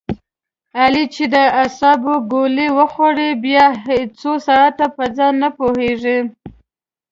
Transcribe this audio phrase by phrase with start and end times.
[0.79, 3.65] علي چې د اعصابو ګولۍ و خوري بیا
[4.19, 6.19] څو ساعته په ځان نه پوهېږي.